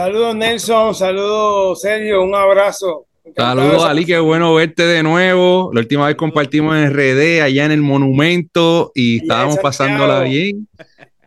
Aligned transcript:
Saludos 0.00 0.34
Nelson, 0.34 0.94
saludos 0.94 1.82
Sergio, 1.82 2.22
un 2.22 2.34
abrazo. 2.34 3.04
Saludos 3.36 3.84
Ali, 3.84 4.06
qué 4.06 4.18
bueno 4.18 4.54
verte 4.54 4.84
de 4.84 5.02
nuevo. 5.02 5.70
La 5.74 5.80
última 5.80 6.06
vez 6.06 6.16
compartimos 6.16 6.74
en 6.74 6.90
RD 6.90 7.42
allá 7.42 7.66
en 7.66 7.70
el 7.70 7.82
monumento 7.82 8.92
y, 8.94 9.18
estábamos 9.18 9.58
pasándola 9.58 10.20
bien. 10.20 10.66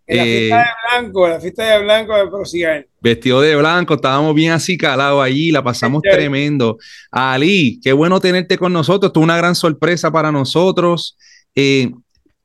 En 0.08 0.18
la 0.18 0.24
fiesta 0.24 0.58
de 0.58 0.64
eh, 0.64 0.66
blanco, 0.90 1.28
la 1.28 1.40
fiesta 1.40 1.64
de 1.66 1.84
blanco 1.84 2.18
de 2.18 2.28
Prosigal. 2.28 2.88
Vestido 3.00 3.42
de 3.42 3.56
blanco, 3.56 3.94
estábamos 3.94 4.34
bien 4.34 4.54
así 4.54 4.76
calados 4.76 5.24
allí, 5.24 5.52
la 5.52 5.64
pasamos 5.64 6.02
tremendo. 6.02 6.80
Ali, 7.12 7.80
qué 7.80 7.94
bueno 7.94 8.20
tenerte 8.20 8.58
con 8.58 8.74
nosotros, 8.74 9.12
es 9.14 9.22
una 9.22 9.38
gran 9.38 9.54
sorpresa 9.54 10.12
para 10.12 10.32
nosotros. 10.32 11.16
Eh, 11.54 11.92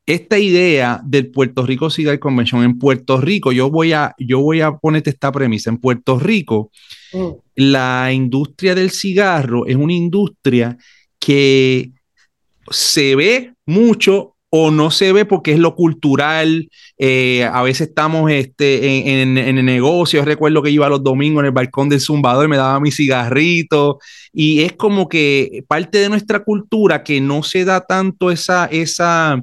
esta 0.09 0.39
idea 0.39 1.03
del 1.05 1.31
Puerto 1.31 1.67
Rico 1.67 1.91
Cigar 1.91 2.19
Convention 2.19 2.65
en 2.65 2.79
Puerto 2.79 3.21
Rico, 3.21 3.53
yo 3.53 3.71
voy 3.71 3.93
a, 3.93 4.15
yo 4.19 4.41
voy 4.41 4.63
a 4.63 4.73
ponerte 4.73 5.11
esta 5.11 5.31
premisa. 5.31 5.69
En 5.69 5.77
Puerto 5.77 6.19
Rico, 6.19 6.71
mm. 7.13 7.29
la 7.57 8.11
industria 8.11 8.75
del 8.75 8.91
cigarro 8.91 9.67
es 9.67 9.77
una 9.77 9.93
industria 9.93 10.79
que 11.19 11.91
se 12.71 13.17
ve 13.17 13.53
mucho 13.67 14.35
o 14.49 14.71
no 14.71 14.91
se 14.91 15.13
ve 15.13 15.27
porque 15.27 15.53
es 15.53 15.59
lo 15.59 15.75
cultural. 15.75 16.71
Eh, 16.97 17.45
a 17.45 17.61
veces 17.63 17.89
estamos 17.89 18.31
este, 18.31 19.21
en, 19.21 19.37
en, 19.37 19.59
el 19.59 19.65
negocio. 19.67 20.25
recuerdo 20.25 20.63
que 20.63 20.71
iba 20.71 20.89
los 20.89 21.05
domingos 21.05 21.43
en 21.43 21.47
el 21.49 21.53
balcón 21.53 21.91
del 21.91 22.01
zumbador 22.01 22.47
y 22.47 22.49
me 22.49 22.57
daba 22.57 22.81
mi 22.81 22.91
cigarrito. 22.91 23.99
Y 24.33 24.63
es 24.63 24.73
como 24.73 25.07
que 25.07 25.65
parte 25.69 25.99
de 25.99 26.09
nuestra 26.09 26.45
cultura 26.45 27.03
que 27.05 27.21
no 27.21 27.43
se 27.43 27.67
da 27.67 27.83
tanto 27.83 28.31
esa, 28.31 28.65
esa, 28.67 29.43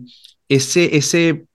ese, 0.50 0.96
ese, 0.96 1.46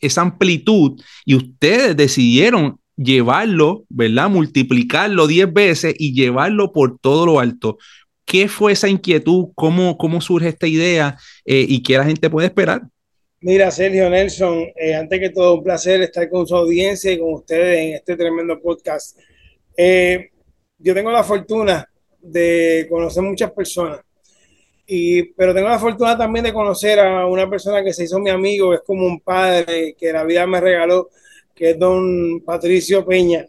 esa 0.00 0.22
amplitud 0.22 1.00
y 1.24 1.34
ustedes 1.34 1.96
decidieron 1.96 2.78
llevarlo, 2.96 3.84
¿verdad? 3.88 4.28
Multiplicarlo 4.28 5.26
10 5.26 5.52
veces 5.52 5.94
y 5.98 6.12
llevarlo 6.14 6.72
por 6.72 6.98
todo 6.98 7.26
lo 7.26 7.40
alto. 7.40 7.78
¿Qué 8.24 8.48
fue 8.48 8.72
esa 8.72 8.88
inquietud? 8.88 9.48
¿Cómo, 9.54 9.96
cómo 9.96 10.20
surge 10.20 10.48
esta 10.48 10.66
idea? 10.66 11.16
Eh, 11.44 11.64
¿Y 11.68 11.82
qué 11.82 11.96
la 11.96 12.04
gente 12.04 12.30
puede 12.30 12.48
esperar? 12.48 12.82
Mira, 13.40 13.70
Sergio 13.70 14.10
Nelson, 14.10 14.66
eh, 14.76 14.94
antes 14.94 15.18
que 15.18 15.30
todo, 15.30 15.54
un 15.54 15.64
placer 15.64 16.02
estar 16.02 16.28
con 16.28 16.46
su 16.46 16.54
audiencia 16.54 17.10
y 17.10 17.18
con 17.18 17.32
ustedes 17.32 17.78
en 17.78 17.94
este 17.94 18.16
tremendo 18.16 18.60
podcast. 18.60 19.18
Eh, 19.76 20.28
yo 20.78 20.94
tengo 20.94 21.10
la 21.10 21.24
fortuna 21.24 21.88
de 22.20 22.86
conocer 22.90 23.22
muchas 23.22 23.50
personas 23.50 24.00
pero 25.36 25.54
tengo 25.54 25.68
la 25.68 25.78
fortuna 25.78 26.18
también 26.18 26.44
de 26.44 26.52
conocer 26.52 26.98
a 26.98 27.24
una 27.26 27.48
persona 27.48 27.84
que 27.84 27.92
se 27.92 28.04
hizo 28.04 28.18
mi 28.18 28.30
amigo, 28.30 28.74
es 28.74 28.80
como 28.80 29.06
un 29.06 29.20
padre 29.20 29.94
que 29.96 30.12
la 30.12 30.24
vida 30.24 30.46
me 30.48 30.60
regaló, 30.60 31.10
que 31.54 31.70
es 31.70 31.78
don 31.78 32.40
Patricio 32.44 33.06
Peña. 33.06 33.46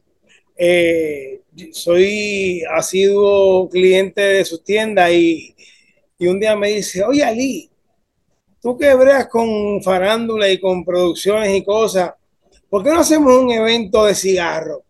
Eh, 0.56 1.42
soy 1.72 2.61
asiduo 2.72 3.67
cliente 3.70 4.22
de 4.22 4.45
sus 4.45 4.64
tiendas 4.64 5.11
y, 5.11 5.56
y, 6.20 6.28
un 6.28 6.39
día 6.39 6.56
me 6.56 6.70
dice, 6.70 7.03
oye 7.03 7.23
Ali, 7.23 7.72
tú 8.61 8.78
que 8.78 8.94
breas 8.94 9.28
con 9.28 9.81
farándula 9.81 10.48
y 10.48 10.59
con 10.59 10.86
producciones 10.86 11.55
y 11.55 11.64
cosas, 11.64 12.14
¿por 12.70 12.83
qué 12.83 12.92
no 12.92 13.00
hacemos 13.00 13.36
un 13.36 13.52
evento 13.52 14.05
de 14.05 14.14
cigarro? 14.14 14.83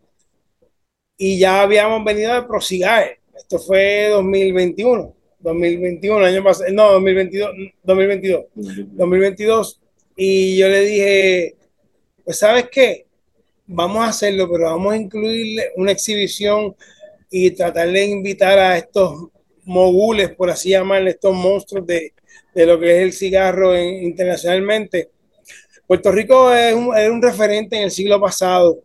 Y 1.16 1.38
ya 1.38 1.62
habíamos 1.62 2.04
venido 2.04 2.34
de 2.34 2.42
Prosigae, 2.42 3.20
esto 3.34 3.58
fue 3.58 4.08
2021 4.10 5.21
2021, 5.42 6.24
año 6.24 6.44
pasado, 6.44 6.70
no, 6.72 6.92
2022, 6.92 7.50
2022, 7.82 8.44
2022. 8.54 9.80
Y 10.16 10.56
yo 10.56 10.68
le 10.68 10.80
dije, 10.80 11.56
pues 12.24 12.38
sabes 12.38 12.68
qué, 12.70 13.06
vamos 13.66 14.04
a 14.04 14.08
hacerlo, 14.08 14.48
pero 14.50 14.64
vamos 14.64 14.92
a 14.92 14.96
incluirle 14.96 15.70
una 15.76 15.92
exhibición 15.92 16.74
y 17.30 17.50
tratar 17.52 17.90
de 17.90 18.04
invitar 18.04 18.58
a 18.58 18.76
estos 18.76 19.28
mogules, 19.64 20.30
por 20.34 20.50
así 20.50 20.70
llamarle, 20.70 21.10
estos 21.10 21.34
monstruos 21.34 21.86
de, 21.86 22.12
de 22.54 22.66
lo 22.66 22.78
que 22.78 22.96
es 22.96 23.02
el 23.02 23.12
cigarro 23.12 23.76
internacionalmente. 23.78 25.10
Puerto 25.86 26.12
Rico 26.12 26.52
es 26.52 26.74
un, 26.74 26.96
es 26.96 27.10
un 27.10 27.22
referente 27.22 27.76
en 27.76 27.82
el 27.84 27.90
siglo 27.90 28.20
pasado 28.20 28.82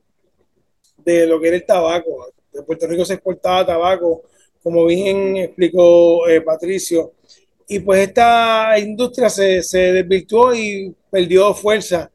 de 0.98 1.26
lo 1.28 1.40
que 1.40 1.48
era 1.48 1.58
el 1.58 1.66
tabaco. 1.66 2.28
De 2.52 2.64
Puerto 2.64 2.88
Rico 2.88 3.06
se 3.06 3.14
exportaba 3.14 3.66
tabaco 3.66 4.24
como 4.64 4.86
bien 4.86 5.38
explicó 5.38 6.28
eh, 6.28 6.42
Patricio. 6.42 7.14
Y 7.68 7.80
pues 7.80 8.08
esta 8.08 8.78
industria 8.80 9.30
se, 9.30 9.62
se 9.62 9.94
desvirtuó 9.94 10.54
y 10.56 10.94
perdió 11.10 11.54
fuerza. 11.54 12.12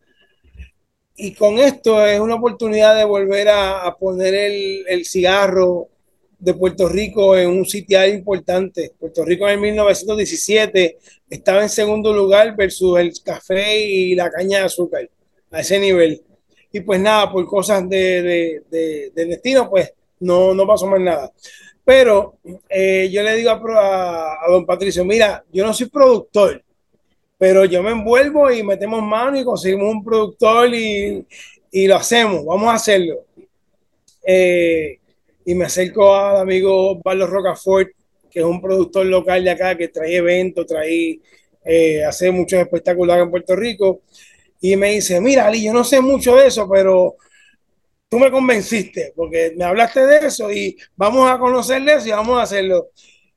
Y 1.15 1.35
con 1.35 1.59
esto 1.59 2.05
es 2.07 2.19
una 2.19 2.37
oportunidad 2.37 2.97
de 2.97 3.05
volver 3.05 3.49
a, 3.49 3.95
poner 3.99 4.35
el, 4.35 4.85
el, 4.89 5.05
cigarro 5.05 5.89
de 6.39 6.55
Puerto 6.55 6.89
Rico 6.89 7.37
en 7.37 7.51
un 7.51 7.67
sitio 7.67 8.05
importante. 8.07 8.93
Puerto 8.99 9.25
Rico 9.25 9.49
en 9.49 9.61
1917 9.61 10.99
estaba 11.29 11.63
en 11.63 11.69
segundo 11.69 12.13
lugar 12.13 12.57
versus 12.57 12.99
el 12.99 13.13
café 13.23 13.79
y 13.79 14.15
la 14.15 14.31
caña 14.31 14.59
de 14.59 14.65
azúcar, 14.65 15.09
a 15.51 15.61
ese 15.61 15.79
nivel. 15.79 16.23
Y 16.73 16.81
pues 16.81 16.99
nada, 16.99 17.31
por 17.31 17.47
cosas 17.47 17.87
de, 17.89 18.23
de, 18.23 18.63
de, 18.71 19.13
de 19.15 19.25
destino, 19.27 19.69
pues 19.69 19.93
no, 20.21 20.55
no 20.55 20.67
pasó 20.67 20.87
más 20.87 21.01
nada. 21.01 21.31
Pero 21.85 22.39
eh, 22.69 23.09
yo 23.11 23.23
le 23.23 23.37
digo 23.37 23.51
a, 23.51 24.39
don 24.49 24.65
Patricio, 24.65 25.05
mira, 25.05 25.45
yo 25.53 25.67
no 25.67 25.75
soy 25.75 25.89
productor, 25.89 26.63
pero 27.37 27.65
yo 27.65 27.83
me 27.83 27.91
envuelvo 27.91 28.51
y 28.51 28.63
metemos 28.63 29.03
mano 29.03 29.39
y 29.39 29.45
conseguimos 29.45 29.93
un 29.93 30.05
productor 30.05 30.73
y, 30.75 31.27
lo 31.73 31.97
hacemos, 31.97 32.45
vamos 32.45 32.69
a 32.69 32.75
hacerlo. 32.75 33.25
Eh, 34.25 34.99
y 35.45 35.55
me 35.55 35.65
acerco 35.65 36.15
al 36.15 36.37
amigo 36.43 37.01
Carlos 37.03 37.31
Rocafort, 37.31 37.89
que 38.31 38.39
es 38.39 38.45
un 38.45 38.61
productor 38.61 39.07
local 39.07 39.43
de 39.43 39.51
acá 39.51 39.77
que 39.77 39.89
trae 39.89 40.17
eventos, 40.17 40.67
trae, 40.67 41.19
eh, 41.65 42.05
hace 42.05 42.31
muchos 42.31 42.61
espectáculos 42.61 43.17
en 43.17 43.31
Puerto 43.31 43.57
Rico. 43.57 44.03
Y 44.61 44.77
me 44.77 44.93
dice, 44.93 45.21
mira, 45.21 45.47
Ali, 45.47 45.65
yo 45.65 45.73
no 45.73 45.83
sé 45.83 46.01
mucho 46.01 46.37
de 46.37 46.47
eso, 46.47 46.69
pero 46.69 47.17
tú 48.13 48.19
me 48.19 48.31
convenciste, 48.31 49.15
porque 49.17 49.55
me 49.57 49.65
hablaste 49.65 50.07
de 50.07 50.27
eso 50.27 50.53
y 50.53 50.77
vamos 50.97 51.31
a 51.31 51.39
conocerle 51.39 51.95
eso 51.95 52.09
y 52.09 52.11
vamos 52.11 52.39
a 52.39 52.43
hacerlo. 52.43 52.91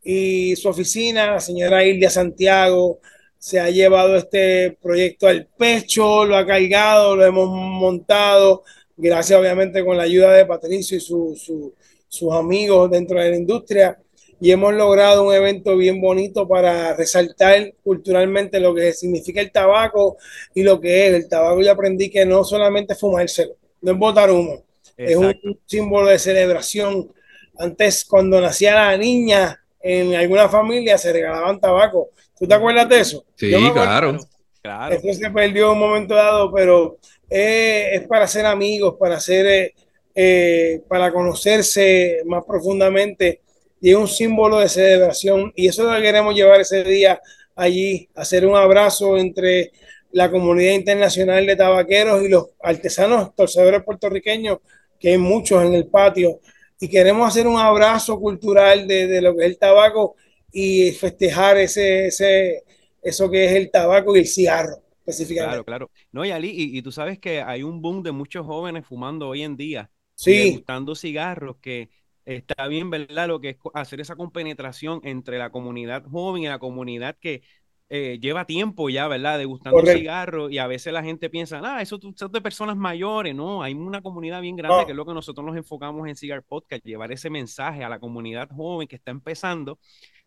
Y 0.04 0.54
su 0.58 0.68
oficina, 0.68 1.32
la 1.32 1.40
señora 1.40 1.86
Ildia 1.86 2.10
Santiago, 2.10 3.00
se 3.38 3.58
ha 3.58 3.70
llevado 3.70 4.18
este 4.18 4.78
proyecto 4.82 5.30
al 5.30 5.48
pecho, 5.48 6.26
lo 6.26 6.36
ha 6.36 6.46
cargado, 6.46 7.16
lo 7.16 7.24
hemos 7.24 7.48
montado, 7.48 8.64
gracias 8.98 9.40
obviamente 9.40 9.86
con 9.86 9.96
la 9.96 10.04
ayuda 10.04 10.34
de 10.34 10.46
Patricio 10.46 10.98
y 10.98 11.00
sus 11.00 12.34
amigos 12.34 12.92
dentro 12.92 13.22
de 13.22 13.30
la 13.30 13.38
industria. 13.38 13.98
Y 14.42 14.52
hemos 14.52 14.74
logrado 14.74 15.26
un 15.26 15.34
evento 15.34 15.78
bien 15.78 16.02
bonito 16.02 16.50
para 16.50 16.94
resaltar 16.98 17.74
culturalmente 17.82 18.60
lo 18.60 18.76
que 18.76 18.92
significa 18.92 19.40
el 19.40 19.54
tabaco 19.54 20.18
y 20.54 20.64
lo 20.64 20.82
que 20.82 21.08
es 21.08 21.14
el 21.14 21.30
tabaco. 21.30 21.62
Yo 21.62 21.72
aprendí 21.72 22.10
que 22.10 22.26
no 22.26 22.44
solamente 22.44 22.94
fumárselo, 22.94 23.56
no 23.82 23.94
es 23.94 23.98
botar 23.98 24.30
humo, 24.30 24.65
es 24.98 25.16
un 25.16 25.60
símbolo 25.66 26.10
de 26.10 26.20
celebración. 26.20 27.12
Antes, 27.58 28.06
cuando 28.06 28.40
nacía 28.42 28.76
la 28.76 28.98
niña, 28.98 29.62
en 29.80 30.16
alguna 30.16 30.50
familia 30.50 30.98
se 30.98 31.14
regalaban 31.14 31.60
tabaco. 31.60 32.10
¿Tú 32.38 32.48
te 32.48 32.54
acuerdas 32.54 32.90
de 32.90 33.00
eso? 33.00 33.26
Sí, 33.36 33.52
claro. 33.74 34.18
claro. 34.62 34.96
Esto 34.96 35.14
se 35.14 35.30
perdió 35.30 35.68
en 35.68 35.72
un 35.74 35.80
momento 35.80 36.16
dado, 36.16 36.52
pero 36.52 36.98
eh, 37.30 37.90
es 37.94 38.08
para 38.08 38.28
ser 38.28 38.46
amigos, 38.46 38.96
para 39.00 39.20
ser, 39.20 39.46
eh, 39.46 39.74
eh, 40.14 40.82
para 40.88 41.12
conocerse 41.12 42.22
más 42.26 42.44
profundamente 42.46 43.42
y 43.82 43.92
es 43.92 43.96
un 43.96 44.08
símbolo 44.08 44.60
de 44.60 44.70
celebración 44.70 45.52
y 45.56 45.68
eso 45.68 45.84
es 45.84 45.90
lo 45.90 45.96
que 45.96 46.02
queremos 46.02 46.34
llevar 46.34 46.62
ese 46.62 46.84
día 46.84 47.22
allí, 47.56 48.10
hacer 48.16 48.46
un 48.46 48.56
abrazo 48.56 49.18
entre 49.18 49.72
la 50.12 50.32
comunidad 50.32 50.74
internacional 50.74 51.46
de 51.46 51.56
tabaqueros 51.56 52.24
y 52.24 52.30
los 52.30 52.48
artesanos 52.62 53.36
torcedores 53.36 53.84
puertorriqueños 53.84 54.60
que 55.06 55.12
hay 55.12 55.18
muchos 55.20 55.64
en 55.64 55.76
el 55.76 55.86
patio, 55.86 56.40
y 56.80 56.90
queremos 56.90 57.28
hacer 57.28 57.46
un 57.46 57.60
abrazo 57.60 58.20
cultural 58.20 58.88
de, 58.88 59.06
de 59.06 59.22
lo 59.22 59.36
que 59.36 59.44
es 59.44 59.52
el 59.52 59.60
tabaco 59.60 60.16
y 60.52 60.94
festejar 60.94 61.58
ese, 61.58 62.08
ese, 62.08 62.64
eso 63.04 63.30
que 63.30 63.46
es 63.46 63.52
el 63.52 63.70
tabaco 63.70 64.16
y 64.16 64.22
el 64.22 64.26
cigarro 64.26 64.82
específicamente. 65.06 65.64
Claro, 65.64 65.64
claro. 65.64 65.92
No, 66.12 66.26
y 66.26 66.32
Ali, 66.32 66.50
y, 66.56 66.82
tú 66.82 66.92
sabes 66.92 67.20
que 67.20 67.44
hay 67.44 67.62
un 67.62 67.84
boom 67.84 68.02
de 68.02 68.14
muchos 68.14 68.48
jóvenes 68.48 68.84
fumando 68.88 69.28
hoy 69.28 69.44
en 69.44 69.56
día, 69.56 69.92
sí. 70.16 70.54
gustando 70.54 70.96
cigarros, 70.96 71.58
que 71.62 71.92
está 72.26 72.68
bien, 72.68 72.90
¿verdad? 72.90 73.28
Lo 73.28 73.40
que 73.40 73.50
es 73.50 73.58
hacer 73.76 74.02
esa 74.02 74.16
compenetración 74.16 75.02
entre 75.04 75.38
la 75.38 75.52
comunidad 75.52 76.04
joven 76.06 76.42
y 76.42 76.48
la 76.48 76.58
comunidad 76.58 77.16
que 77.22 77.44
eh, 77.90 78.18
lleva 78.20 78.46
tiempo 78.46 78.90
ya, 78.90 79.08
¿verdad? 79.08 79.38
Degustando 79.38 79.86
cigarros 79.86 80.52
y 80.52 80.58
a 80.58 80.68
veces 80.68 80.92
la 80.92 81.04
gente 81.04 81.30
piensa, 81.30 81.62
ah, 81.64 81.82
eso, 81.82 82.00
son 82.16 82.32
de 82.32 82.42
personas 82.42 82.76
mayores, 82.76 83.36
¿no? 83.36 83.62
Hay 83.62 83.74
una 83.74 84.02
comunidad 84.02 84.42
bien 84.42 84.56
grande 84.56 84.86
que 84.86 84.92
es 84.92 84.96
lo 84.96 85.06
que 85.06 85.14
nosotros 85.14 85.46
nos 85.46 85.56
enfocamos 85.56 86.08
en 86.08 86.16
Cigar 86.16 86.44
Podcast, 86.44 86.84
llevar 86.84 87.12
ese 87.12 87.30
mensaje 87.30 87.84
a 87.84 87.90
la 87.90 88.00
comunidad 88.00 88.50
joven 88.50 88.88
que 88.88 88.96
está 88.96 89.12
empezando, 89.12 89.80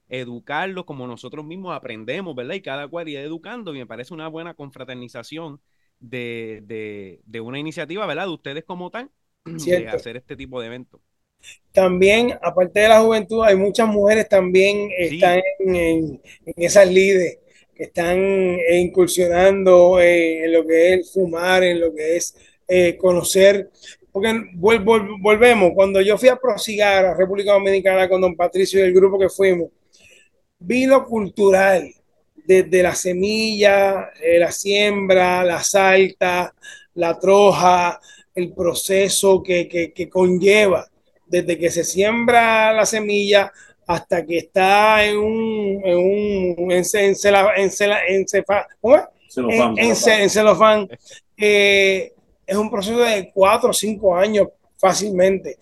educarlo 0.09 0.87
como 0.87 1.07
nosotros 1.07 1.45
mismos 1.45 1.75
aprendemos, 1.75 2.35
¿verdad? 2.35 2.55
Y 2.55 2.63
cada 2.63 2.87
cual 2.89 3.09
ir 3.09 3.19
educando 3.19 3.75
y 3.75 3.79
me 3.79 3.87
parece 3.87 4.15
una 4.15 4.29
buena 4.29 4.55
confraternización 4.55 5.61
de, 6.01 6.63
de, 6.65 7.21
de 7.25 7.41
una 7.41 7.59
iniciativa, 7.59 8.07
¿verdad? 8.07 8.27
De 8.27 8.33
ustedes 8.33 8.65
como 8.65 8.91
tal, 8.91 9.11
de 9.45 9.89
hacer 9.89 10.17
este 10.17 10.37
tipo 10.37 10.61
de 10.61 10.67
eventos. 10.69 11.01
también, 11.73 12.39
aparte 12.43 12.81
de 12.81 12.89
la 12.89 13.01
juventud, 13.01 13.45
hay 13.45 13.57
muchas 13.57 13.89
mujeres 13.89 14.29
también 14.29 14.91
están 14.97 15.41
en, 15.59 16.21
esas 16.57 16.91
lides, 16.91 17.39
que 17.79 17.85
están 17.85 18.19
eh, 18.19 18.81
incursionando 18.81 20.01
en, 20.01 20.53
lo 20.53 20.67
que 20.67 20.95
es 20.95 21.13
fumar, 21.13 21.63
en 21.63 21.81
lo 21.81 21.95
que 21.95 22.17
es 22.17 22.37
eh, 22.67 22.97
conocer. 22.99 23.71
Porque 24.11 24.35
volvemos, 24.55 25.71
cuando 25.75 26.01
yo 26.01 26.19
fui 26.19 26.29
a 26.29 26.37
prosigar 26.37 27.07
a 27.07 27.15
República 27.15 27.53
Dominicana 27.53 28.09
con 28.09 28.21
don 28.21 28.35
Patricio 28.35 28.81
y 28.81 28.83
el 28.83 28.93
grupo 28.93 29.17
que 29.17 29.29
fuimos, 29.29 29.71
vi 30.59 30.87
lo 30.87 31.07
cultural, 31.07 31.89
desde 32.35 32.83
la 32.83 32.95
semilla, 32.95 34.11
eh, 34.21 34.39
la 34.39 34.51
siembra, 34.51 35.45
la 35.45 35.63
salta, 35.63 36.53
la 36.95 37.19
troja, 37.21 38.01
el 38.35 38.53
proceso 38.55 39.41
que, 39.43 39.69
que 39.69 40.09
conlleva 40.09 40.89
desde 41.29 41.59
que 41.59 41.71
se 41.71 41.85
siembra 41.85 42.73
la 42.73 42.87
semilla 42.87 43.53
hasta 43.89 44.25
que 44.25 44.37
está 44.37 45.03
en 45.03 45.17
un, 45.17 45.83
en 45.83 45.97
un 45.97 46.71
en, 46.71 46.85
en, 49.79 49.97
en, 50.07 50.31
celofán, 50.31 50.89
eh, 51.39 52.13
es 52.47 52.57
un 52.57 52.71
proceso 52.71 52.99
de 52.99 53.31
cuatro 53.33 53.71
o 53.71 53.73
cinco 53.73 54.15
años 54.15 54.49
fácilmente. 54.77 55.57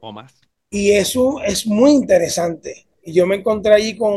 O 0.00 0.10
más. 0.10 0.34
Y 0.70 0.92
eso 0.92 1.42
es 1.42 1.66
muy 1.66 1.90
interesante. 1.90 2.86
Y 3.04 3.12
yo 3.12 3.26
me 3.26 3.36
encontré 3.36 3.74
allí 3.74 3.98
con, 3.98 4.16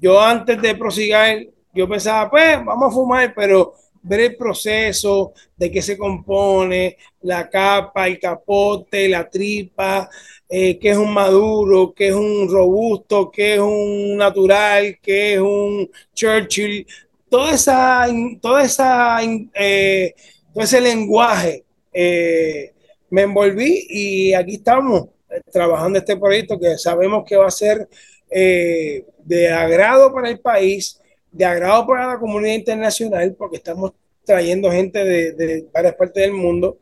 yo 0.00 0.20
antes 0.20 0.62
de 0.62 0.76
prosigar, 0.76 1.36
yo 1.74 1.88
pensaba, 1.88 2.30
pues 2.30 2.64
vamos 2.64 2.92
a 2.92 2.94
fumar, 2.94 3.34
pero 3.34 3.74
ver 4.02 4.20
el 4.20 4.36
proceso 4.36 5.32
de 5.56 5.70
qué 5.70 5.82
se 5.82 5.96
compone, 5.96 6.96
la 7.22 7.48
capa, 7.48 8.06
el 8.06 8.18
capote, 8.18 9.08
la 9.08 9.28
tripa, 9.28 10.08
eh, 10.48 10.78
qué 10.78 10.90
es 10.90 10.96
un 10.96 11.12
maduro, 11.12 11.92
qué 11.94 12.08
es 12.08 12.14
un 12.14 12.48
robusto, 12.50 13.30
qué 13.30 13.54
es 13.54 13.60
un 13.60 14.16
natural, 14.16 14.98
qué 15.02 15.34
es 15.34 15.40
un 15.40 15.90
Churchill, 16.14 16.86
toda 17.28 17.52
esa, 17.54 18.06
toda 18.40 18.64
esa, 18.64 19.18
eh, 19.54 20.14
todo 20.52 20.64
ese 20.64 20.80
lenguaje. 20.80 21.64
Eh, 21.92 22.72
me 23.10 23.22
envolví 23.22 23.86
y 23.88 24.34
aquí 24.34 24.56
estamos 24.56 25.08
trabajando 25.52 25.98
este 25.98 26.16
proyecto 26.16 26.58
que 26.58 26.78
sabemos 26.78 27.24
que 27.26 27.36
va 27.36 27.48
a 27.48 27.50
ser 27.50 27.88
de 28.30 29.48
agrado 29.48 30.12
para 30.12 30.28
el 30.28 30.40
país, 30.40 31.00
de 31.30 31.44
agrado 31.44 31.86
para 31.86 32.06
la 32.06 32.18
comunidad 32.18 32.54
internacional, 32.54 33.34
porque 33.36 33.56
estamos 33.56 33.92
trayendo 34.24 34.70
gente 34.70 35.04
de, 35.04 35.66
varias 35.72 35.94
partes 35.94 36.22
del 36.22 36.32
mundo. 36.32 36.78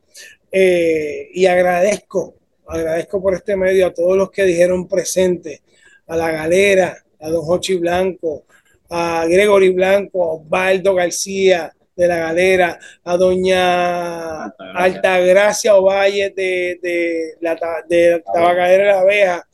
Eh, 0.50 1.28
y 1.32 1.46
agradezco, 1.46 2.34
agradezco 2.66 3.22
por 3.22 3.34
este 3.34 3.56
medio 3.56 3.86
a 3.86 3.94
todos 3.94 4.16
los 4.16 4.30
que 4.30 4.44
dijeron 4.44 4.88
presente, 4.88 5.62
a 6.06 6.16
la 6.16 6.30
galera, 6.30 6.96
a 7.20 7.30
don 7.30 7.42
Jochi 7.42 7.76
Blanco, 7.76 8.44
a 8.90 9.26
Gregory 9.28 9.70
Blanco, 9.70 10.22
a 10.22 10.34
Osvaldo 10.34 10.94
García 10.94 11.72
de 11.96 12.06
la 12.06 12.16
galera, 12.16 12.78
a 13.04 13.16
doña 13.16 14.44
Altagracia, 14.74 15.76
Ovalle 15.76 16.30
de, 16.30 16.78
de, 16.82 17.34
la, 17.40 17.56
de 17.88 18.22
Tabacadera 18.32 18.84
de 18.84 18.92
la 18.92 19.00
Abeja, 19.00 19.48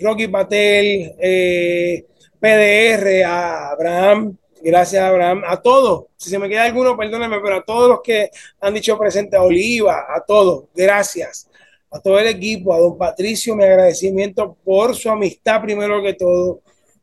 Rocky 0.00 0.28
Patel, 0.28 1.14
eh, 1.20 2.04
PDR, 2.40 3.24
a 3.24 3.70
Abraham, 3.70 4.36
gracias 4.62 5.02
Abraham, 5.02 5.42
a 5.46 5.60
todos, 5.60 6.06
si 6.16 6.30
se 6.30 6.38
me 6.38 6.48
queda 6.48 6.64
alguno, 6.64 6.96
perdónenme, 6.96 7.40
pero 7.40 7.56
a 7.56 7.64
todos 7.64 7.88
los 7.88 8.00
que 8.02 8.30
han 8.60 8.74
dicho 8.74 8.98
presente, 8.98 9.36
a 9.36 9.42
Oliva, 9.42 10.06
a 10.08 10.24
todos, 10.24 10.64
gracias, 10.74 11.48
a 11.90 12.00
todo 12.00 12.18
el 12.18 12.26
equipo, 12.26 12.74
a 12.74 12.78
don 12.78 12.96
Patricio, 12.96 13.56
mi 13.56 13.64
agradecimiento 13.64 14.56
por 14.64 14.94
su 14.94 15.10
amistad 15.10 15.62
primero 15.62 16.02
que 16.02 16.14
todo, 16.14 16.60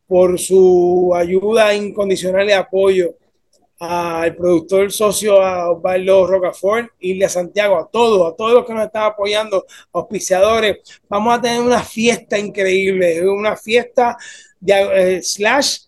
por 0.07 0.39
su 0.39 1.13
ayuda 1.15 1.73
incondicional 1.73 2.47
y 2.47 2.53
apoyo, 2.53 3.15
al 3.79 4.35
productor 4.35 4.91
socio, 4.91 5.41
a 5.41 5.71
Osvaldo 5.71 6.27
Rocafort, 6.27 6.89
y 6.99 7.21
a 7.23 7.29
Santiago, 7.29 7.77
a 7.77 7.89
todos, 7.89 8.31
a 8.31 8.35
todos 8.35 8.53
los 8.53 8.65
que 8.65 8.73
nos 8.73 8.85
están 8.85 9.03
apoyando, 9.03 9.65
auspiciadores. 9.91 10.77
Vamos 11.09 11.37
a 11.37 11.41
tener 11.41 11.61
una 11.61 11.81
fiesta 11.81 12.37
increíble, 12.39 13.27
una 13.27 13.57
fiesta 13.57 14.17
de, 14.59 15.17
eh, 15.17 15.21
slash 15.21 15.79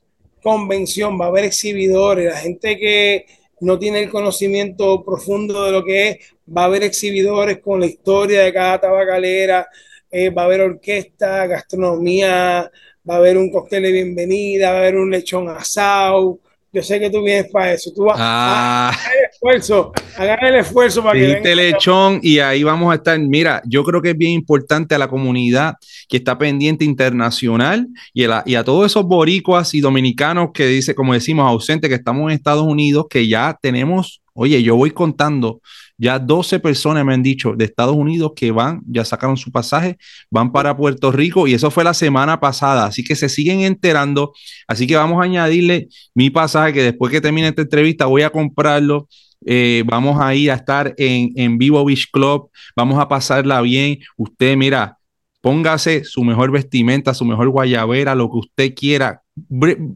convención, 0.42 1.20
va 1.20 1.26
a 1.26 1.28
haber 1.30 1.46
exhibidores, 1.46 2.32
la 2.32 2.38
gente 2.38 2.78
que 2.78 3.26
no 3.60 3.80
tiene 3.80 4.04
el 4.04 4.10
conocimiento 4.10 5.04
profundo 5.04 5.66
de 5.66 5.72
lo 5.72 5.84
que 5.84 6.10
es, 6.10 6.18
va 6.56 6.64
a 6.64 6.66
haber 6.66 6.84
exhibidores 6.84 7.60
con 7.60 7.80
la 7.80 7.88
historia 7.88 8.44
de 8.44 8.54
cada 8.54 8.80
tabacalera, 8.80 9.68
eh, 10.12 10.30
va 10.30 10.44
a 10.44 10.46
haber 10.46 10.62
orquesta, 10.62 11.48
gastronomía, 11.48 12.72
va 13.10 13.16
a 13.16 13.18
haber 13.18 13.38
un 13.38 13.52
cóctel 13.52 13.84
de 13.84 13.92
bienvenida, 13.92 14.72
va 14.72 14.78
a 14.78 14.82
haber 14.82 14.96
un 14.96 15.10
lechón 15.10 15.50
asado, 15.50 16.40
yo 16.78 16.84
sé 16.84 17.00
que 17.00 17.10
tú 17.10 17.24
vienes 17.24 17.50
para 17.52 17.74
eso. 17.74 17.92
Tú 17.94 18.04
vas 18.04 18.18
a, 18.20 18.90
hacer 18.90 19.12
el 19.18 19.26
esfuerzo, 19.32 19.92
hagan 20.16 20.46
el 20.46 20.56
esfuerzo 20.58 21.04
para 21.04 21.20
que 21.20 21.42
que 21.42 21.56
lechón 21.56 22.20
y 22.22 22.38
ahí 22.38 22.62
vamos 22.62 22.92
a 22.92 22.96
estar. 22.96 23.18
Mira, 23.18 23.64
yo 23.66 23.84
creo 23.84 24.00
que 24.00 24.12
es 24.12 24.18
bien 24.18 24.34
importante 24.34 24.94
a 24.94 25.00
la 25.00 25.08
comunidad 25.08 25.74
que 26.08 26.18
está 26.18 26.38
pendiente 26.38 26.86
internacional 26.86 27.88
y 28.14 28.26
a, 28.26 28.44
y 28.46 28.54
a 28.54 28.64
todos 28.64 28.86
esos 28.86 29.06
boricuas 29.06 29.74
y 29.74 29.82
dominicanos 29.82 30.52
que 30.54 30.68
dice, 30.68 30.94
como 30.94 31.16
decimos, 31.16 31.48
ausentes, 31.48 31.90
que 31.90 31.96
estamos 31.96 32.30
en 32.30 32.38
Estados 32.38 32.68
Unidos, 32.68 33.08
que 33.10 33.28
ya 33.28 33.58
tenemos, 33.60 34.22
oye, 34.38 34.64
yo 34.64 34.76
voy 34.76 34.92
contando 34.92 35.62
ya 35.98 36.20
12 36.20 36.60
personas 36.60 37.04
me 37.04 37.14
han 37.14 37.24
dicho 37.24 37.54
de 37.56 37.66
Estados 37.66 37.96
Unidos 37.96 38.34
que 38.36 38.52
van, 38.52 38.82
ya 38.88 39.04
sacaron 39.04 39.36
su 39.36 39.52
pasaje, 39.52 39.98
van 40.30 40.52
para 40.52 40.78
Puerto 40.78 41.12
Rico 41.12 41.48
y 41.48 41.56
eso 41.56 41.72
fue 41.72 41.84
la 41.84 41.94
semana 41.94 42.40
pasada. 42.40 42.86
Así 42.86 43.04
que 43.04 43.16
se 43.16 43.30
siguen 43.30 43.62
enterando. 43.62 44.34
Así 44.68 44.86
que 44.86 44.96
vamos 44.96 45.20
a 45.20 45.24
añadirle 45.24 45.88
mi 46.14 46.30
pasaje 46.30 46.74
que 46.74 46.84
después 46.84 47.12
que 47.12 47.20
termine 47.20 47.48
esta 47.48 47.64
entrevista 47.64 48.06
voy 48.06 48.22
a 48.22 48.30
comprarlo. 48.30 49.08
Eh, 49.46 49.84
vamos 49.86 50.20
a 50.22 50.36
ir 50.36 50.52
a 50.52 50.56
estar 50.56 50.94
en, 50.98 51.32
en 51.36 51.58
Vivo 51.58 51.84
Beach 51.84 52.10
Club. 52.12 52.50
Vamos 52.76 53.00
a 53.00 53.08
pasarla 53.08 53.62
bien. 53.62 53.98
Usted, 54.18 54.56
mira, 54.56 54.98
póngase 55.42 56.04
su 56.04 56.24
mejor 56.24 56.52
vestimenta, 56.52 57.16
su 57.16 57.26
mejor 57.26 57.50
guayabera, 57.50 58.14
lo 58.14 58.30
que 58.30 58.38
usted 58.38 58.76
quiera. 58.76 59.24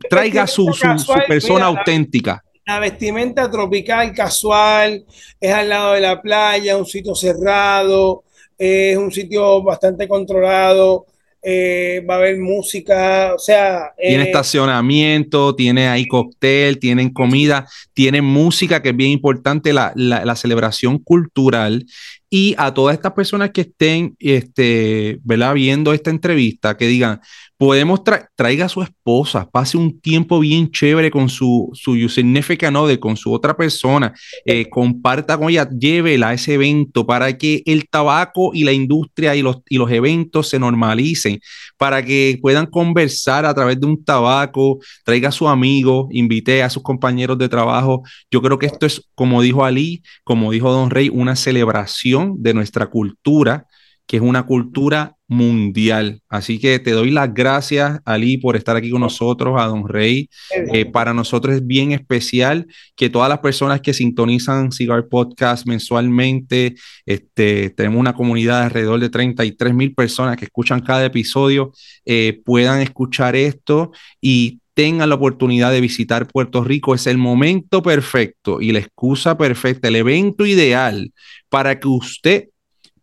Traiga 0.10 0.48
su, 0.48 0.72
su 0.74 1.14
persona 1.28 1.66
auténtica 1.66 2.44
la 2.66 2.80
vestimenta 2.80 3.50
tropical 3.50 4.14
casual, 4.14 5.06
es 5.40 5.54
al 5.54 5.70
lado 5.70 5.94
de 5.94 6.02
la 6.02 6.22
playa, 6.22 6.78
un 6.78 6.86
sitio 6.86 7.16
cerrado, 7.16 8.24
es 8.58 8.96
un 8.98 9.12
sitio 9.12 9.64
bastante 9.64 10.08
controlado, 10.08 11.06
eh, 11.44 12.06
va 12.08 12.16
a 12.16 12.18
haber 12.18 12.38
música, 12.38 13.34
o 13.34 13.40
sea... 13.40 13.94
tiene 13.98 14.26
eh, 14.26 14.28
estacionamiento, 14.28 15.56
tiene 15.56 15.88
ahí 15.88 16.08
cóctel, 16.08 16.78
tienen 16.78 17.12
comida, 17.12 17.68
tiene 17.94 18.22
música, 18.22 18.84
que 18.84 18.90
es 18.90 18.96
bien 18.96 19.10
importante, 19.10 19.74
la, 19.74 19.92
la, 19.96 20.36
celebración 20.36 21.00
cultural. 21.00 21.88
Y 22.34 22.56
a 22.58 22.74
todas 22.74 22.96
estas 22.96 23.12
personas 23.12 23.52
que 23.52 23.62
estén 23.62 24.16
este, 24.18 25.20
viendo 25.22 25.92
esta 25.92 26.12
entrevista, 26.12 26.78
que 26.78 26.88
digan, 26.88 27.20
podemos 27.58 28.02
traiga 28.36 28.66
a 28.66 28.70
su 28.70 28.82
esposa, 28.82 29.48
pase 29.48 29.78
un 29.78 30.00
tiempo 30.00 30.40
bien 30.40 30.72
chévere 30.72 31.12
con 31.12 31.28
su, 31.28 31.70
su 31.74 32.10
significant 32.10 32.78
other, 32.78 32.98
con 33.00 33.18
su 33.18 33.34
otra 33.34 33.56
persona, 33.56 34.14
eh, 34.46 34.70
comparta 34.70 35.38
con 35.38 35.50
ella, 35.50 35.70
llévela 35.70 36.30
a 36.30 36.34
ese 36.34 36.54
evento 36.54 37.06
para 37.06 37.38
que 37.38 37.62
el 37.66 37.90
tabaco 37.90 38.52
y 38.54 38.64
la 38.64 38.72
industria 38.72 39.36
y 39.36 39.42
los, 39.42 39.58
y 39.70 39.78
los 39.78 39.92
eventos 39.92 40.48
se 40.48 40.58
normalicen, 40.58 41.40
para 41.78 42.04
que 42.04 42.40
puedan 42.42 42.66
conversar 42.66 43.46
a 43.46 43.54
través 43.54 43.80
de 43.80 43.88
un 43.88 44.04
tabaco, 44.04 44.80
traiga 45.04 45.30
a 45.30 45.34
su 45.34 45.50
amigo, 45.50 46.08
invite 46.12 46.64
a 46.64 46.70
sus 46.70 46.82
compañeros 46.82 47.38
de 47.38 47.50
trabajo. 47.50 48.04
Yo 48.32 48.42
creo 48.42 48.58
que 48.58 48.68
esto 48.68 48.86
es, 48.86 49.08
como 49.14 49.42
dijo 49.42 49.66
Ali, 49.66 50.02
como 50.24 50.52
dijo 50.52 50.72
Don 50.72 50.90
Rey, 50.90 51.10
una 51.14 51.36
celebración 51.36 52.21
de 52.38 52.54
nuestra 52.54 52.88
cultura 52.88 53.68
que 54.12 54.18
es 54.18 54.24
una 54.24 54.46
cultura 54.46 55.16
mundial. 55.30 56.22
Así 56.28 56.60
que 56.60 56.80
te 56.80 56.92
doy 56.92 57.12
las 57.12 57.34
gracias, 57.34 58.02
Ali, 58.04 58.38
por 58.38 58.58
estar 58.58 58.76
aquí 58.76 58.90
con 58.90 59.00
nosotros, 59.00 59.56
a 59.58 59.68
Don 59.68 59.88
Rey. 59.88 60.30
Eh, 60.74 60.84
para 60.84 61.14
nosotros 61.14 61.56
es 61.56 61.66
bien 61.66 61.94
especial 61.94 62.68
que 62.98 63.10
todas 63.10 63.30
las 63.30 63.40
personas 63.40 63.80
que 63.80 63.94
sintonizan 63.94 64.74
Cigar 64.74 65.08
Podcast 65.08 65.66
mensualmente, 65.66 66.76
este, 67.06 67.70
tenemos 67.70 68.02
una 68.02 68.14
comunidad 68.14 68.60
de 68.60 68.66
alrededor 68.66 69.00
de 69.00 69.10
33 69.10 69.74
mil 69.74 69.94
personas 69.96 70.36
que 70.36 70.44
escuchan 70.44 70.82
cada 70.82 71.06
episodio, 71.06 71.72
eh, 72.04 72.42
puedan 72.44 72.82
escuchar 72.82 73.38
esto 73.38 73.92
y 74.20 74.61
tengan 74.74 75.10
la 75.10 75.16
oportunidad 75.16 75.72
de 75.72 75.82
visitar 75.82 76.28
Puerto 76.28 76.64
Rico. 76.64 76.96
Es 76.96 77.08
el 77.08 77.18
momento 77.18 77.82
perfecto 77.82 78.62
y 78.62 78.72
la 78.72 78.80
excusa 78.80 79.38
perfecta, 79.38 79.88
el 79.88 79.96
evento 79.96 80.46
ideal 80.46 81.12
para 81.50 81.80
que 81.80 81.88
usted 81.88 82.50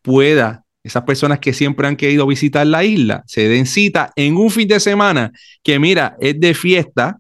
pueda 0.03 0.65
esas 0.83 1.03
personas 1.03 1.39
que 1.39 1.53
siempre 1.53 1.87
han 1.87 1.97
querido 1.97 2.27
visitar 2.27 2.67
la 2.67 2.83
isla, 2.85 3.23
se 3.27 3.49
den 3.49 3.67
cita 3.67 4.13
en 4.17 4.37
un 4.37 4.51
fin 4.51 4.67
de 4.69 4.81
semana 4.81 5.33
que 5.63 5.79
mira, 5.79 6.17
es 6.21 6.41
de 6.41 6.55
fiesta, 6.55 7.19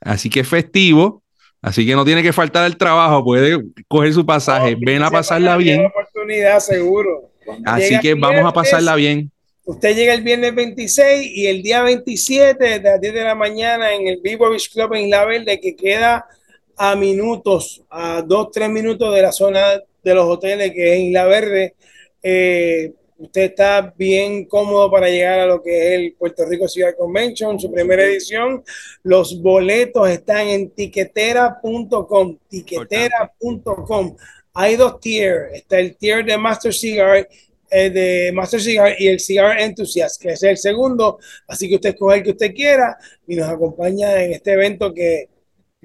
así 0.00 0.28
que 0.28 0.40
es 0.40 0.48
festivo, 0.48 1.22
así 1.62 1.86
que 1.86 1.94
no 1.94 2.04
tiene 2.04 2.22
que 2.22 2.32
faltar 2.32 2.66
el 2.66 2.76
trabajo, 2.76 3.24
puede 3.24 3.62
coger 3.88 4.12
su 4.12 4.26
pasaje, 4.26 4.76
ven 4.78 5.02
a 5.02 5.10
pasarla 5.10 5.56
bien. 5.56 5.86
Oportunidad, 5.86 6.60
seguro. 6.60 7.32
Así 7.64 7.98
que 8.00 8.14
vamos 8.14 8.44
a 8.44 8.52
pasarla 8.52 8.94
bien. 8.94 9.30
Usted 9.68 9.94
llega 9.94 10.14
el 10.14 10.22
viernes 10.22 10.54
26 10.54 11.30
y 11.30 11.46
el 11.46 11.62
día 11.62 11.82
27, 11.82 12.64
desde 12.64 12.82
las 12.82 13.00
10 13.02 13.12
de 13.12 13.22
la 13.22 13.34
mañana, 13.34 13.94
en 13.94 14.08
el 14.08 14.18
Vivo 14.22 14.48
Beach 14.48 14.72
Club 14.72 14.94
en 14.94 15.10
La 15.10 15.26
Verde, 15.26 15.60
que 15.60 15.76
queda 15.76 16.26
a 16.74 16.96
minutos, 16.96 17.82
a 17.90 18.22
dos, 18.22 18.48
tres 18.50 18.70
minutos 18.70 19.14
de 19.14 19.20
la 19.20 19.30
zona 19.30 19.78
de 20.02 20.14
los 20.14 20.24
hoteles 20.24 20.72
que 20.72 20.94
es 20.94 21.00
Isla 21.00 21.26
Verde. 21.26 21.74
Eh, 22.22 22.94
usted 23.18 23.42
está 23.42 23.92
bien 23.94 24.46
cómodo 24.46 24.90
para 24.90 25.10
llegar 25.10 25.40
a 25.40 25.46
lo 25.46 25.62
que 25.62 25.76
es 25.76 26.00
el 26.00 26.14
Puerto 26.14 26.46
Rico 26.46 26.66
Ciudad 26.66 26.96
Convention, 26.96 27.60
su 27.60 27.70
primera 27.70 28.02
edición. 28.04 28.64
Los 29.02 29.38
boletos 29.42 30.08
están 30.08 30.48
en 30.48 30.70
tiquetera.com, 30.70 32.38
tiquetera.com. 32.48 34.16
Hay 34.54 34.76
dos 34.76 34.98
tiers, 34.98 35.52
está 35.52 35.78
el 35.78 35.94
tier 35.94 36.24
de 36.24 36.38
Master 36.38 36.72
Cigar, 36.72 37.28
eh, 37.70 37.90
de 37.90 38.32
Master 38.32 38.60
Cigar 38.60 38.94
y 38.98 39.08
el 39.08 39.20
Cigar 39.20 39.60
Enthusiast, 39.60 40.20
que 40.20 40.30
es 40.30 40.42
el 40.42 40.56
segundo. 40.56 41.18
Así 41.46 41.68
que 41.68 41.76
usted 41.76 41.90
escoge 41.90 42.18
el 42.18 42.22
que 42.22 42.30
usted 42.30 42.54
quiera 42.54 42.96
y 43.26 43.36
nos 43.36 43.48
acompaña 43.48 44.22
en 44.22 44.32
este 44.32 44.52
evento 44.52 44.92
que 44.92 45.28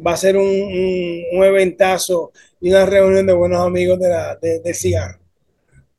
va 0.05 0.13
a 0.13 0.17
ser 0.17 0.37
un, 0.37 0.47
un, 0.47 1.43
eventazo 1.43 2.31
y 2.59 2.69
una 2.69 2.85
reunión 2.85 3.25
de 3.27 3.33
buenos 3.33 3.65
amigos 3.65 3.99
de, 3.99 4.09
la, 4.09 4.37
de, 4.41 4.73
cigarro. 4.73 5.19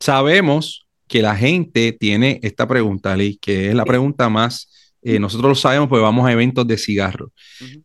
Sabemos 0.00 0.86
que 1.06 1.22
la 1.22 1.36
gente 1.36 1.92
tiene 1.92 2.40
esta 2.42 2.66
pregunta, 2.66 3.16
Liz, 3.16 3.38
que 3.40 3.68
es 3.68 3.74
la 3.74 3.84
pregunta 3.84 4.28
más, 4.28 4.96
eh, 5.02 5.18
nosotros 5.18 5.48
lo 5.48 5.54
sabemos, 5.54 5.88
pues 5.88 6.02
vamos 6.02 6.26
a 6.26 6.32
eventos 6.32 6.66
de 6.66 6.78
cigarro, 6.78 7.30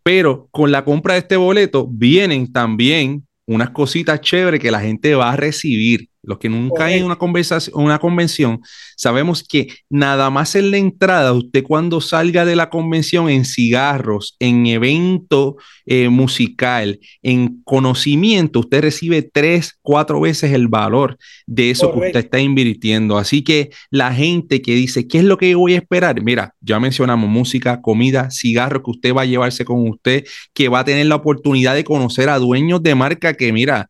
pero 0.04 0.48
con 0.52 0.72
la 0.72 0.84
compra 0.84 1.14
de 1.14 1.20
este 1.20 1.36
boleto 1.36 1.86
vienen 1.88 2.52
también 2.52 3.28
unas 3.46 3.72
cositas 3.72 4.22
chéveres 4.22 4.60
que 4.60 4.72
la 4.72 4.80
gente 4.80 5.16
va 5.16 5.32
a 5.32 5.36
recibir. 5.36 6.08
Los 6.30 6.38
que 6.38 6.48
nunca 6.48 6.86
hay 6.86 7.00
en 7.00 7.06
una, 7.06 7.16
conversación, 7.16 7.82
una 7.82 7.98
convención, 7.98 8.62
sabemos 8.96 9.44
que 9.44 9.70
nada 9.90 10.30
más 10.30 10.54
en 10.54 10.70
la 10.70 10.78
entrada, 10.78 11.34
usted 11.34 11.64
cuando 11.64 12.02
salga 12.02 12.46
de 12.46 12.56
la 12.56 12.70
convención 12.70 13.32
en 13.32 13.46
cigarros, 13.46 14.36
en 14.38 14.68
evento 14.68 15.58
eh, 15.88 16.08
musical, 16.10 17.00
en 17.24 17.64
conocimiento, 17.64 18.60
usted 18.60 18.82
recibe 18.82 19.24
tres, 19.24 19.80
cuatro 19.82 20.22
veces 20.22 20.54
el 20.54 20.68
valor 20.68 21.18
de 21.48 21.72
eso 21.72 21.92
que 21.92 21.98
usted 21.98 22.20
está 22.20 22.40
invirtiendo. 22.40 23.18
Así 23.18 23.44
que 23.44 23.72
la 23.90 24.14
gente 24.14 24.62
que 24.62 24.76
dice, 24.76 25.08
¿qué 25.08 25.18
es 25.18 25.24
lo 25.24 25.36
que 25.36 25.50
yo 25.50 25.58
voy 25.58 25.74
a 25.74 25.78
esperar? 25.78 26.22
Mira, 26.22 26.54
ya 26.62 26.80
mencionamos 26.80 27.28
música, 27.28 27.82
comida, 27.82 28.30
cigarros 28.30 28.84
que 28.84 28.92
usted 28.92 29.16
va 29.16 29.24
a 29.24 29.26
llevarse 29.26 29.66
con 29.66 29.90
usted, 29.90 30.26
que 30.54 30.70
va 30.70 30.82
a 30.82 30.86
tener 30.86 31.08
la 31.08 31.16
oportunidad 31.16 31.74
de 31.74 31.84
conocer 31.84 32.30
a 32.30 32.38
dueños 32.38 32.84
de 32.84 32.94
marca 32.94 33.34
que, 33.34 33.52
mira, 33.52 33.90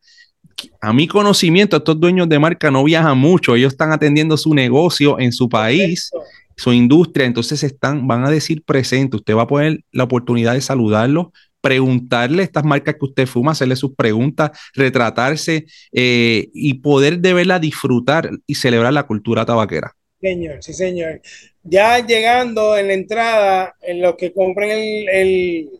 a 0.80 0.92
mi 0.92 1.06
conocimiento, 1.06 1.76
estos 1.76 1.98
dueños 1.98 2.28
de 2.28 2.38
marca 2.38 2.70
no 2.70 2.84
viajan 2.84 3.18
mucho, 3.18 3.54
ellos 3.54 3.72
están 3.72 3.92
atendiendo 3.92 4.36
su 4.36 4.54
negocio 4.54 5.18
en 5.18 5.32
su 5.32 5.48
país, 5.48 6.10
su 6.56 6.72
industria, 6.72 7.26
entonces 7.26 7.62
están, 7.62 8.06
van 8.06 8.24
a 8.24 8.30
decir 8.30 8.62
presente, 8.64 9.16
usted 9.16 9.34
va 9.34 9.42
a 9.42 9.46
poner 9.46 9.80
la 9.92 10.04
oportunidad 10.04 10.54
de 10.54 10.60
saludarlos, 10.60 11.28
preguntarle 11.60 12.42
estas 12.42 12.64
marcas 12.64 12.94
que 12.94 13.04
usted 13.04 13.26
fuma, 13.26 13.52
hacerle 13.52 13.76
sus 13.76 13.94
preguntas, 13.94 14.50
retratarse 14.74 15.66
eh, 15.92 16.48
y 16.52 16.74
poder 16.74 17.18
de 17.18 17.34
verla 17.34 17.58
disfrutar 17.58 18.30
y 18.46 18.54
celebrar 18.54 18.92
la 18.92 19.06
cultura 19.06 19.44
tabaquera. 19.44 19.94
Señor, 20.20 20.62
sí, 20.62 20.72
señor. 20.74 21.22
Ya 21.62 22.04
llegando 22.04 22.76
en 22.76 22.88
la 22.88 22.94
entrada, 22.94 23.74
en 23.82 24.02
los 24.02 24.16
que 24.16 24.32
compren 24.32 24.70
el 24.70 25.08
el 25.08 25.79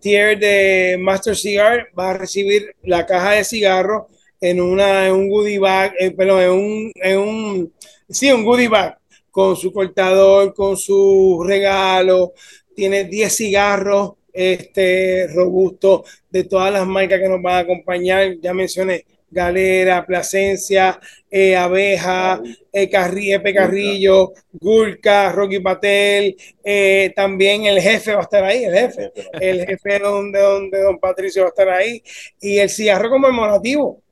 tier 0.00 0.38
de 0.38 0.98
Master 1.00 1.36
Cigar 1.36 1.88
va 1.98 2.10
a 2.10 2.18
recibir 2.18 2.74
la 2.82 3.06
caja 3.06 3.32
de 3.32 3.44
cigarros 3.44 4.04
en, 4.40 4.60
una, 4.60 5.06
en 5.06 5.14
un 5.14 5.28
goodie 5.28 5.58
bag, 5.58 5.94
eh, 5.98 6.10
perdón, 6.10 6.42
en 6.42 6.50
un, 6.50 6.92
en 6.96 7.18
un, 7.18 7.72
sí, 8.08 8.30
un 8.30 8.44
goodie 8.44 8.68
bag 8.68 8.98
con 9.30 9.56
su 9.56 9.72
cortador, 9.72 10.52
con 10.54 10.76
su 10.76 11.42
regalo. 11.46 12.34
Tiene 12.74 13.04
10 13.04 13.36
cigarros 13.36 14.12
este, 14.32 15.26
robustos 15.28 16.02
de 16.30 16.44
todas 16.44 16.72
las 16.72 16.86
marcas 16.86 17.20
que 17.20 17.28
nos 17.28 17.42
van 17.42 17.54
a 17.54 17.58
acompañar. 17.58 18.36
Ya 18.40 18.52
mencioné 18.52 19.04
Galera, 19.32 20.04
Plasencia, 20.04 21.00
eh, 21.30 21.56
Abeja, 21.56 22.42
eh, 22.70 22.90
Epe 22.92 23.54
Carrillo, 23.54 24.34
Gulca, 24.52 25.32
Rocky 25.32 25.60
Patel, 25.60 26.36
eh, 26.62 27.10
también 27.16 27.64
el 27.64 27.80
jefe 27.80 28.12
va 28.12 28.20
a 28.20 28.24
estar 28.24 28.44
ahí, 28.44 28.64
el 28.64 28.74
jefe, 28.74 29.12
el 29.40 29.66
jefe 29.66 29.92
de 29.94 29.98
don, 30.00 30.30
de, 30.30 30.82
don, 30.82 30.98
Patricio 30.98 31.42
va 31.42 31.48
a 31.48 31.50
estar 31.50 31.68
ahí, 31.70 32.02
y 32.40 32.58
el 32.58 32.68
cigarro 32.68 33.08
conmemorativo 33.08 34.02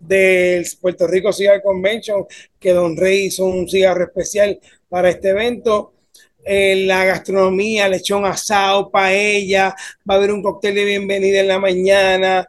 del 0.00 0.66
Puerto 0.80 1.06
Rico 1.06 1.32
Cigar 1.32 1.60
Convention, 1.62 2.24
que 2.58 2.72
Don 2.72 2.96
Rey 2.96 3.26
hizo 3.26 3.44
un 3.44 3.68
cigarro 3.68 4.04
especial 4.04 4.58
para 4.88 5.10
este 5.10 5.28
evento. 5.28 5.92
la 6.44 7.04
gastronomía, 7.04 7.88
lechón 7.88 8.24
asado, 8.24 8.90
paella, 8.90 9.76
va 10.08 10.14
a 10.14 10.16
haber 10.16 10.32
un 10.32 10.42
cóctel 10.42 10.74
de 10.74 10.84
bienvenida 10.84 11.40
en 11.40 11.48
la 11.48 11.58
mañana, 11.60 12.48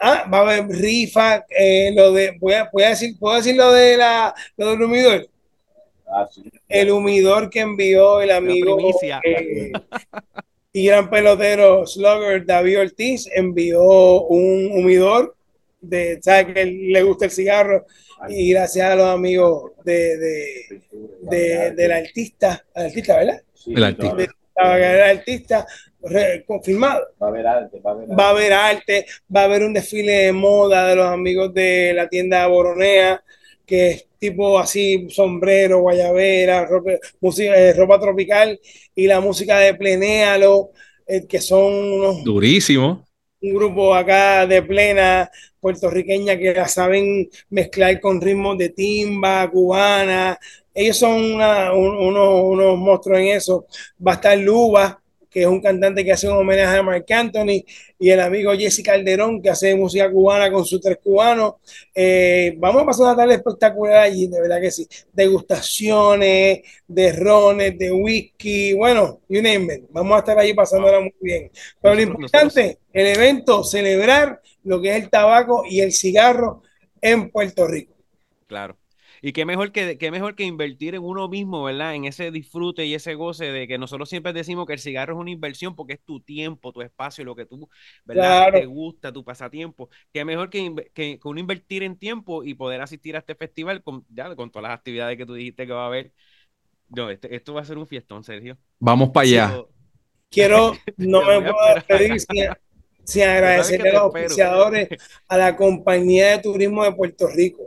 Ah, 0.00 0.28
va 0.32 0.38
a 0.38 0.42
haber 0.42 0.68
rifa, 0.68 1.46
eh, 1.48 1.90
lo 1.94 2.12
de, 2.12 2.36
voy 2.38 2.54
a, 2.54 2.68
voy 2.72 2.82
a, 2.82 2.90
decir, 2.90 3.18
¿puedo 3.18 3.36
decir 3.36 3.56
lo, 3.56 3.72
de 3.72 3.96
la, 3.96 4.34
lo 4.56 4.70
del 4.70 4.82
humidor? 4.82 5.28
Ah, 6.06 6.28
sí. 6.30 6.42
El 6.68 6.90
humidor 6.90 7.48
que 7.50 7.60
envió 7.60 8.20
el 8.20 8.30
amigo 8.30 8.78
eh, 9.24 9.72
y 10.72 10.86
gran 10.86 11.08
pelotero 11.08 11.86
Slugger 11.86 12.44
David 12.44 12.80
Ortiz 12.80 13.28
envió 13.34 13.82
un 14.22 14.70
humidor 14.72 15.34
de, 15.80 16.18
sabe 16.22 16.52
que 16.52 16.64
le 16.66 17.02
gusta 17.02 17.24
el 17.24 17.30
cigarro 17.30 17.86
y 18.28 18.50
gracias 18.50 18.90
a 18.90 18.96
los 18.96 19.06
amigos 19.06 19.72
de, 19.84 20.16
de, 20.16 20.82
de, 21.22 21.70
del 21.72 21.92
artista, 21.92 22.64
artista, 22.74 23.16
¿verdad? 23.16 23.42
Sí, 23.54 23.72
el 23.74 23.84
artista. 23.84 24.76
el 24.76 25.02
artista 25.02 25.66
confirmado. 26.46 27.06
Va 27.20 27.26
a 27.26 27.30
haber 27.30 27.46
arte, 27.46 27.80
va 27.84 27.90
a 27.90 27.94
haber 27.94 28.04
arte. 28.10 28.16
Va 28.16 28.26
a 28.26 28.30
haber 28.30 28.52
arte, 28.52 29.06
va 29.34 29.40
a 29.40 29.44
haber 29.44 29.62
un 29.62 29.74
desfile 29.74 30.12
de 30.12 30.32
moda 30.32 30.88
de 30.88 30.96
los 30.96 31.06
amigos 31.06 31.52
de 31.52 31.92
la 31.94 32.08
tienda 32.08 32.46
Boronea, 32.46 33.22
que 33.64 33.90
es 33.90 34.06
tipo 34.18 34.58
así, 34.58 35.08
sombrero, 35.10 35.80
guayabera, 35.80 36.64
ropa, 36.66 36.92
música, 37.20 37.56
eh, 37.56 37.72
ropa 37.72 38.00
tropical 38.00 38.58
y 38.94 39.06
la 39.06 39.20
música 39.20 39.58
de 39.58 39.74
Plenéalo, 39.74 40.70
eh, 41.06 41.26
que 41.26 41.40
son 41.40 41.72
unos... 41.72 42.24
Durísimo. 42.24 43.04
Un 43.40 43.54
grupo 43.54 43.94
acá 43.94 44.46
de 44.46 44.62
plena 44.62 45.30
puertorriqueña 45.60 46.38
que 46.38 46.54
la 46.54 46.68
saben 46.68 47.28
mezclar 47.50 48.00
con 48.00 48.20
ritmos 48.20 48.56
de 48.56 48.70
timba, 48.70 49.50
cubana. 49.50 50.38
Ellos 50.72 50.96
son 50.96 51.34
unos, 51.34 51.72
unos 51.74 52.78
monstruos 52.78 53.18
en 53.18 53.26
eso. 53.28 53.66
Va 54.04 54.12
a 54.12 54.14
estar 54.14 54.38
Luba, 54.38 55.00
que 55.36 55.42
es 55.42 55.48
un 55.48 55.60
cantante 55.60 56.02
que 56.02 56.12
hace 56.12 56.26
un 56.26 56.38
homenaje 56.38 56.78
a 56.78 56.82
Mark 56.82 57.04
Anthony, 57.10 57.62
y 57.98 58.08
el 58.08 58.20
amigo 58.20 58.54
Jesse 58.54 58.82
Calderón, 58.82 59.42
que 59.42 59.50
hace 59.50 59.76
música 59.76 60.10
cubana 60.10 60.50
con 60.50 60.64
sus 60.64 60.80
tres 60.80 60.96
cubanos. 60.96 61.56
Eh, 61.94 62.54
vamos 62.56 62.82
a 62.82 62.86
pasar 62.86 63.04
una 63.08 63.16
tarde 63.16 63.34
espectacular 63.34 63.98
allí, 63.98 64.28
de 64.28 64.40
verdad 64.40 64.62
que 64.62 64.70
sí. 64.70 64.88
Degustaciones, 65.12 66.60
de 66.88 67.12
rones, 67.12 67.78
de 67.78 67.92
whisky, 67.92 68.72
bueno, 68.72 69.20
you 69.28 69.42
name 69.42 69.74
it. 69.74 69.84
Vamos 69.90 70.16
a 70.16 70.20
estar 70.20 70.38
allí 70.38 70.54
pasándola 70.54 71.00
muy 71.00 71.12
bien. 71.20 71.50
Pero 71.82 71.94
lo 71.94 72.00
importante, 72.00 72.78
el 72.90 73.06
evento, 73.06 73.62
celebrar 73.62 74.40
lo 74.64 74.80
que 74.80 74.96
es 74.96 75.02
el 75.02 75.10
tabaco 75.10 75.64
y 75.68 75.82
el 75.82 75.92
cigarro 75.92 76.62
en 77.02 77.30
Puerto 77.30 77.66
Rico. 77.66 77.92
Claro. 78.46 78.78
Y 79.26 79.32
qué 79.32 79.44
mejor 79.44 79.72
que, 79.72 79.98
qué 79.98 80.12
mejor 80.12 80.36
que 80.36 80.44
invertir 80.44 80.94
en 80.94 81.02
uno 81.02 81.26
mismo, 81.28 81.64
¿verdad? 81.64 81.96
En 81.96 82.04
ese 82.04 82.30
disfrute 82.30 82.86
y 82.86 82.94
ese 82.94 83.16
goce 83.16 83.46
de 83.46 83.66
que 83.66 83.76
nosotros 83.76 84.08
siempre 84.08 84.32
decimos 84.32 84.68
que 84.68 84.74
el 84.74 84.78
cigarro 84.78 85.14
es 85.14 85.18
una 85.18 85.32
inversión 85.32 85.74
porque 85.74 85.94
es 85.94 86.00
tu 86.04 86.20
tiempo, 86.20 86.72
tu 86.72 86.80
espacio, 86.80 87.24
lo 87.24 87.34
que 87.34 87.44
tú, 87.44 87.68
¿verdad? 88.04 88.52
Te 88.52 88.66
gusta, 88.66 89.12
tu 89.12 89.24
pasatiempo. 89.24 89.90
Qué 90.12 90.24
mejor 90.24 90.48
que, 90.48 90.92
que, 90.94 91.18
uno 91.24 91.40
invertir 91.40 91.82
en 91.82 91.98
tiempo 91.98 92.44
y 92.44 92.54
poder 92.54 92.80
asistir 92.82 93.16
a 93.16 93.18
este 93.18 93.34
festival 93.34 93.82
con, 93.82 94.06
ya, 94.10 94.32
con 94.36 94.52
todas 94.52 94.70
las 94.70 94.78
actividades 94.78 95.16
que 95.18 95.26
tú 95.26 95.34
dijiste 95.34 95.66
que 95.66 95.72
va 95.72 95.82
a 95.82 95.88
haber. 95.88 96.12
No, 96.90 97.10
este, 97.10 97.34
esto 97.34 97.52
va 97.52 97.62
a 97.62 97.64
ser 97.64 97.78
un 97.78 97.88
fiestón, 97.88 98.22
Sergio. 98.22 98.56
Vamos 98.78 99.10
para 99.10 99.26
allá. 99.26 99.64
Quiero, 100.30 100.74
no 100.98 101.24
me 101.24 101.50
puedo 101.50 101.74
despedir 101.74 102.20
sin, 103.04 103.24
agradecerle 103.24 103.90
a 103.90 103.94
los 103.94 104.02
oficiadores, 104.02 104.88
a 105.26 105.36
la 105.36 105.56
compañía 105.56 106.28
de 106.28 106.38
turismo 106.38 106.84
de 106.84 106.92
Puerto 106.92 107.26
Rico. 107.26 107.66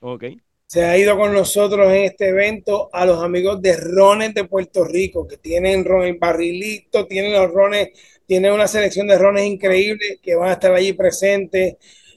Ok 0.00 0.24
se 0.70 0.84
ha 0.84 0.96
ido 0.96 1.16
con 1.16 1.32
nosotros 1.34 1.92
en 1.92 2.04
este 2.04 2.28
evento 2.28 2.90
a 2.92 3.04
los 3.04 3.20
amigos 3.24 3.60
de 3.60 3.76
Rones 3.76 4.32
de 4.34 4.44
Puerto 4.44 4.84
Rico, 4.84 5.26
que 5.26 5.36
tienen 5.36 5.84
ron 5.84 6.16
barrilito, 6.20 7.08
tienen 7.08 7.32
los 7.32 7.50
rones, 7.50 7.88
tienen 8.24 8.52
una 8.52 8.68
selección 8.68 9.08
de 9.08 9.18
rones 9.18 9.46
increíbles 9.46 10.20
que 10.22 10.36
van 10.36 10.50
a 10.50 10.52
estar 10.52 10.72
allí 10.72 10.92
presentes. 10.92 11.74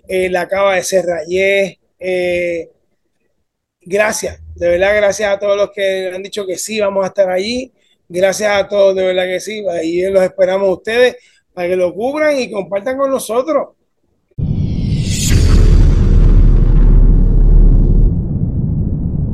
Eh, 0.07 0.29
la 0.29 0.41
acaba 0.41 0.75
de 0.75 0.83
ser 0.83 1.03
Eh, 1.99 2.69
gracias, 3.81 4.39
de 4.55 4.69
verdad, 4.69 4.97
gracias 4.97 5.33
a 5.33 5.39
todos 5.39 5.57
los 5.57 5.71
que 5.71 6.11
han 6.13 6.21
dicho 6.21 6.45
que 6.45 6.59
sí, 6.59 6.79
vamos 6.79 7.05
a 7.05 7.07
estar 7.07 7.31
allí. 7.31 7.73
Gracias 8.07 8.51
a 8.51 8.67
todos, 8.67 8.95
de 8.95 9.03
verdad 9.03 9.25
que 9.25 9.39
sí. 9.39 9.65
Ahí 9.67 10.01
los 10.11 10.21
esperamos 10.21 10.69
a 10.69 10.73
ustedes 10.73 11.15
para 11.55 11.69
que 11.69 11.75
lo 11.75 11.91
cubran 11.91 12.39
y 12.39 12.51
compartan 12.51 12.99
con 12.99 13.09
nosotros. 13.09 13.69